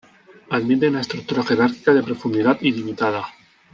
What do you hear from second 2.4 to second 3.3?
ilimitada.